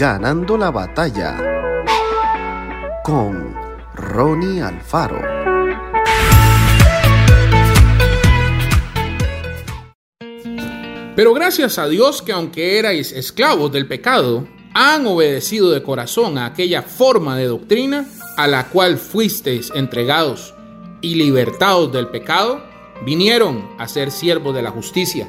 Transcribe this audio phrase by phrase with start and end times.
[0.00, 1.36] Ganando la batalla
[3.04, 3.54] con
[3.94, 5.20] Ronnie Alfaro.
[11.14, 16.46] Pero gracias a Dios que aunque erais esclavos del pecado, han obedecido de corazón a
[16.46, 18.08] aquella forma de doctrina
[18.38, 20.54] a la cual fuisteis entregados
[21.02, 22.62] y libertados del pecado,
[23.04, 25.28] vinieron a ser siervos de la justicia.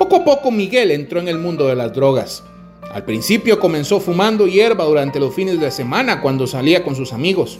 [0.00, 2.42] Poco a poco Miguel entró en el mundo de las drogas.
[2.90, 7.58] Al principio comenzó fumando hierba durante los fines de semana cuando salía con sus amigos.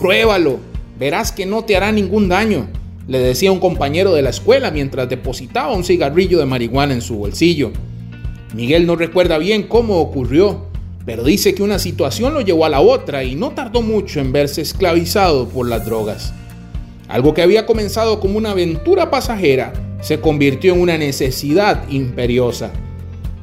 [0.00, 0.58] Pruébalo,
[0.98, 2.68] verás que no te hará ningún daño,
[3.06, 7.16] le decía un compañero de la escuela mientras depositaba un cigarrillo de marihuana en su
[7.16, 7.70] bolsillo.
[8.54, 10.66] Miguel no recuerda bien cómo ocurrió,
[11.04, 14.32] pero dice que una situación lo llevó a la otra y no tardó mucho en
[14.32, 16.32] verse esclavizado por las drogas.
[17.08, 22.72] Algo que había comenzado como una aventura pasajera se convirtió en una necesidad imperiosa.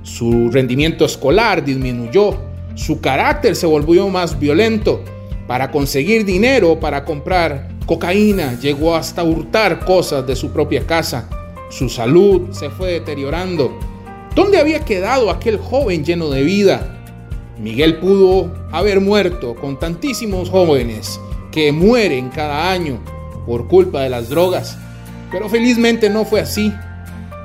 [0.03, 2.37] Su rendimiento escolar disminuyó,
[2.75, 5.03] su carácter se volvió más violento.
[5.47, 11.29] Para conseguir dinero para comprar cocaína, llegó hasta hurtar cosas de su propia casa.
[11.69, 13.77] Su salud se fue deteriorando
[14.33, 17.03] ¿Dónde había quedado aquel joven lleno de vida?
[17.59, 21.19] Miguel pudo haber muerto con tantísimos jóvenes
[21.51, 22.97] que mueren cada año
[23.45, 24.77] por culpa de las drogas,
[25.31, 26.73] pero felizmente no fue así.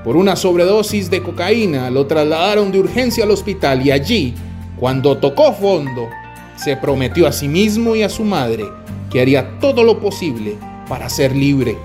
[0.07, 4.35] Por una sobredosis de cocaína lo trasladaron de urgencia al hospital y allí,
[4.79, 6.09] cuando tocó fondo,
[6.55, 8.67] se prometió a sí mismo y a su madre
[9.11, 10.55] que haría todo lo posible
[10.89, 11.77] para ser libre.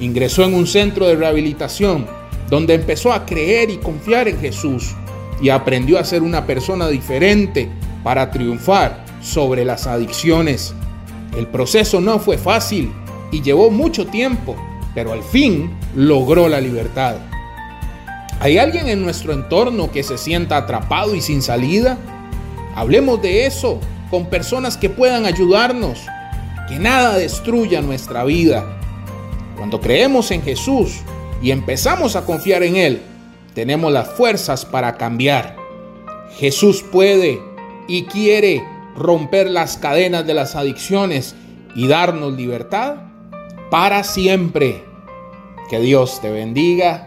[0.00, 2.06] Ingresó en un centro de rehabilitación
[2.48, 4.94] donde empezó a creer y confiar en Jesús
[5.42, 7.68] y aprendió a ser una persona diferente
[8.02, 10.72] para triunfar sobre las adicciones.
[11.36, 12.90] El proceso no fue fácil
[13.30, 14.56] y llevó mucho tiempo,
[14.94, 17.16] pero al fin logró la libertad.
[18.42, 21.96] ¿Hay alguien en nuestro entorno que se sienta atrapado y sin salida?
[22.74, 23.78] Hablemos de eso
[24.10, 26.00] con personas que puedan ayudarnos,
[26.68, 28.66] que nada destruya nuestra vida.
[29.56, 31.02] Cuando creemos en Jesús,
[31.40, 33.02] y empezamos a confiar en Él,
[33.54, 35.54] tenemos las fuerzas para cambiar.
[36.36, 37.40] Jesús puede
[37.86, 38.60] y quiere
[38.96, 41.36] romper las cadenas de las adicciones
[41.76, 42.96] y darnos libertad
[43.70, 44.82] para siempre.
[45.70, 47.06] Que Dios te bendiga